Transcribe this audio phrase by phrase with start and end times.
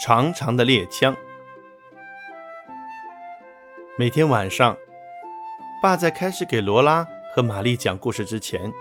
[0.00, 1.14] 长长的猎枪。
[3.98, 4.74] 每天晚上，
[5.82, 8.72] 爸在开始给罗拉和玛丽讲故事之前，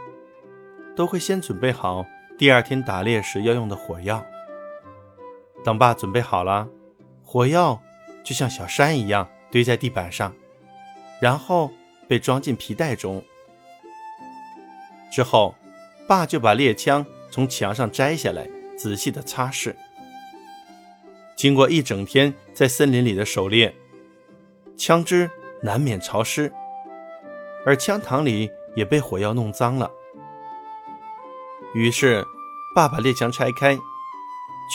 [0.96, 2.06] 都会先准备好
[2.38, 4.26] 第二天打猎时要用的火药。
[5.62, 6.70] 等爸准备好了，
[7.22, 7.82] 火药
[8.24, 10.34] 就像小山一样堆在地板上，
[11.20, 11.70] 然后
[12.08, 13.22] 被装进皮带中。
[15.12, 15.54] 之后，
[16.08, 18.48] 爸就把猎枪从墙上摘下来，
[18.78, 19.76] 仔细的擦拭。
[21.40, 23.74] 经过一整天在森林里的狩猎，
[24.76, 25.32] 枪支
[25.64, 26.52] 难免潮湿，
[27.66, 29.90] 而枪膛里也被火药弄脏了。
[31.74, 32.26] 于是，
[32.76, 33.80] 爸把猎枪拆开，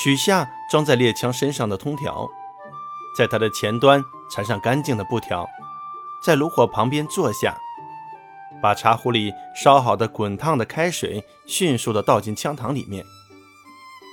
[0.02, 2.26] 取下装在猎枪身上的通条，
[3.14, 5.46] 在它的前端缠上干净的布条，
[6.24, 7.58] 在炉火旁边坐下。
[8.62, 13.04] 把茶壶里烧好的滚烫的开水迅速地倒进枪膛里面，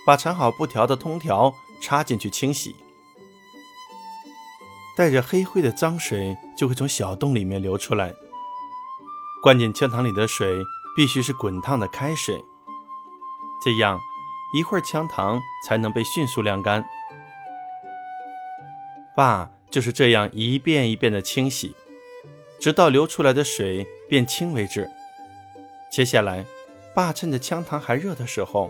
[0.05, 2.75] 把缠好布条的通条插进去清洗。
[4.95, 8.13] 带着黑灰的脏水就会从小洞里面流出来。
[9.41, 10.61] 灌进枪膛里的水
[10.95, 12.43] 必须是滚烫的开水，
[13.65, 13.99] 这样
[14.53, 16.85] 一会儿枪膛才能被迅速晾干。
[19.15, 21.75] 爸就是这样一遍一遍的清洗。
[22.59, 24.87] 直到流出来的水变清为止。
[25.91, 26.45] 接下来，
[26.93, 28.69] 爸趁着枪膛还热的时候，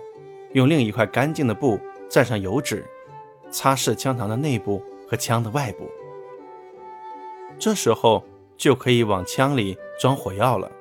[0.53, 1.77] 用另一块干净的布
[2.09, 2.85] 蘸上油纸，
[3.51, 5.89] 擦拭枪膛的内部和枪的外部。
[7.59, 8.23] 这时候
[8.57, 10.71] 就可以往枪里装火药了。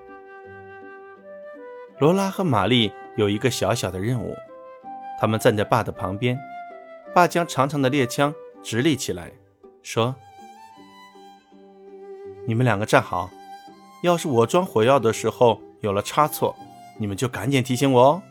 [1.98, 4.34] 罗拉和玛丽有一个小小的任务，
[5.20, 6.38] 他们站在爸的旁边。
[7.12, 8.32] 爸将长长的猎枪
[8.62, 9.32] 直立起来，
[9.82, 10.14] 说。
[12.46, 13.28] 你们两个站好，
[14.02, 16.56] 要是我装火药的时候有了差错，
[16.98, 18.22] 你们就赶紧提醒我哦。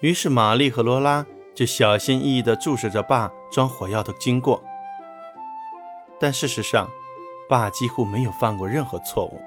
[0.00, 1.26] 于是玛丽和罗拉
[1.60, 4.64] 就小心翼翼地注视着爸装火药的经过。
[6.18, 6.88] 但事实上，
[7.50, 9.38] 爸几乎没有犯过任何错误。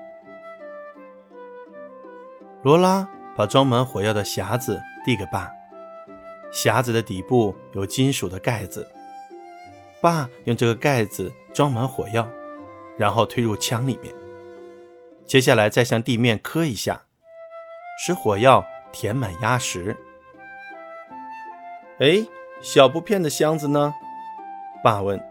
[2.61, 5.51] 罗拉把装满火药的匣子递给爸，
[6.51, 8.87] 匣子的底部有金属的盖子，
[9.99, 12.29] 爸用这个盖子装满火药。
[12.95, 14.13] 然后推入枪里面，
[15.25, 17.05] 接下来再向地面磕一下，
[18.05, 19.97] 使火药填满压实。
[21.99, 22.25] 哎，
[22.61, 23.93] 小布片的箱子呢？
[24.83, 25.21] 爸问。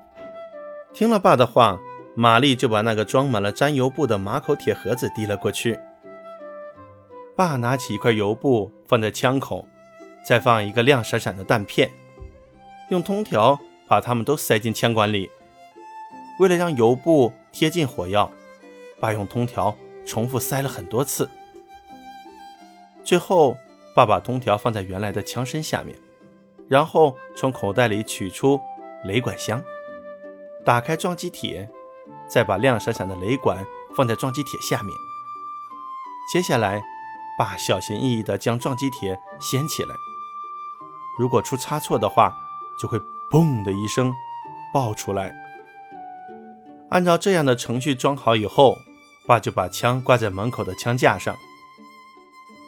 [0.95, 1.81] 听了爸的话，
[2.15, 5.79] 玛丽就把那个装满了粘油布的马口铁盒子递了过去。
[7.35, 9.67] 爸拿起一块油布放在枪口，
[10.25, 11.91] 再放一个亮闪闪的弹片，
[12.91, 13.59] 用通条
[13.89, 15.29] 把它们都塞进枪管里。
[16.39, 18.31] 为了让油布贴近火药，
[19.01, 21.29] 爸用通条重复塞了很多次。
[23.03, 23.57] 最后，
[23.97, 25.97] 爸把通条放在原来的枪身下面，
[26.73, 28.59] 然后从口袋里取出
[29.05, 29.63] 雷管箱，
[30.65, 31.69] 打开撞击铁，
[32.27, 33.63] 再把亮闪闪的雷管
[33.95, 34.91] 放在撞击铁下面。
[36.33, 36.83] 接下来，
[37.39, 39.95] 爸小心翼翼地将撞击铁掀起来。
[41.19, 42.33] 如果出差错的话，
[42.81, 42.99] 就会
[43.31, 44.11] “嘣”的一声
[44.73, 45.31] 爆出来。
[46.89, 48.79] 按照这样的程序装好以后，
[49.27, 51.37] 爸就把枪挂在门口的枪架上。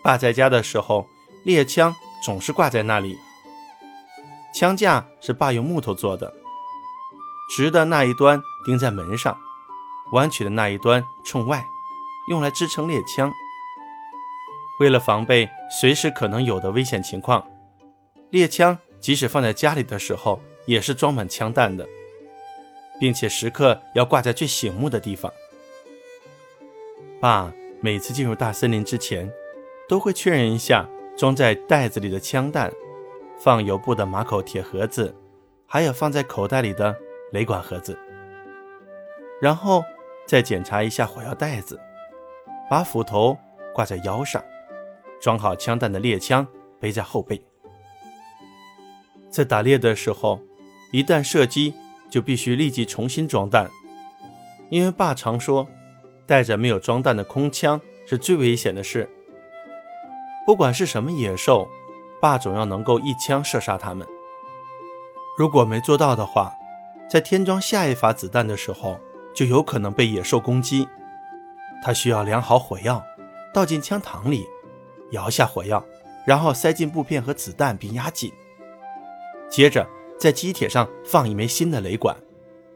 [0.03, 1.07] 爸在家的时候，
[1.43, 3.17] 猎枪总是挂在那里。
[4.55, 6.33] 枪架是爸用木头做的，
[7.57, 9.37] 直的那一端钉在门上，
[10.13, 11.65] 弯曲的那一端冲外，
[12.29, 13.33] 用来支撑猎枪。
[14.81, 15.49] 为了防备
[15.81, 17.45] 随时可能有的危险情况，
[18.31, 21.87] 猎枪即使放在家里的时候，也是装满枪弹的。
[23.01, 25.31] 并且时刻要挂在最醒目的地方。
[27.21, 29.29] 爸每次进入大森林之前，
[29.89, 32.73] 都会确认一下装在袋子里的枪弹、
[33.45, 35.15] 放油布的马口铁盒子，
[35.67, 36.97] 还有放在口袋里的
[37.31, 37.95] 雷管盒子，
[39.39, 39.85] 然后
[40.27, 41.79] 再检查一下火药袋子，
[42.71, 43.37] 把斧头
[43.75, 44.43] 挂在腰上，
[45.21, 46.47] 装好枪弹的猎枪
[46.81, 47.39] 背在后背。
[49.29, 50.41] 在打猎的时候，
[50.91, 51.75] 一旦射击。
[52.11, 53.69] 就必须立即重新装弹，
[54.71, 55.67] 因为爸常说，
[56.27, 59.11] 带着没有装弹的空枪是最危险的事。
[60.47, 61.69] 不管是什么野兽，
[62.25, 64.09] 爸总要能够一枪射杀他们。
[65.37, 66.55] 如果没做到的话，
[67.07, 68.99] 在添装下一发子弹的时候，
[69.35, 70.89] 就有可能被野兽攻击。
[71.83, 73.05] 他需要量好火药，
[73.53, 74.47] 倒进枪膛里，
[75.11, 75.85] 摇下火药，
[76.25, 78.33] 然后塞进布片和子弹并压紧，
[79.51, 79.87] 接着。
[80.17, 82.17] 在机铁上放一枚新的雷管，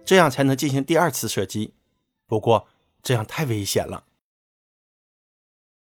[0.05, 1.73] 这样才能进行第二次射击。
[2.27, 2.67] 不过
[3.03, 4.05] 这样太危险了。